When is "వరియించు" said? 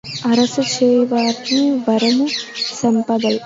1.85-2.41